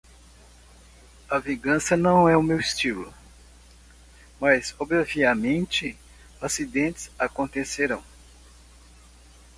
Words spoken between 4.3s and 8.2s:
mas obviamente acidentes acontecerão.